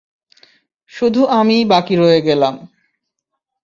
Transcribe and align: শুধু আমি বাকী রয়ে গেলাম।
শুধু 0.91 1.21
আমি 1.31 1.57
বাকী 1.65 1.95
রয়ে 1.95 2.19
গেলাম। 2.21 2.55